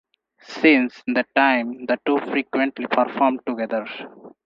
Since 0.47 1.03
that 1.13 1.27
time 1.35 1.85
the 1.85 1.99
two 2.07 2.17
frequently 2.31 2.87
performed 2.87 3.41
together. 3.45 3.85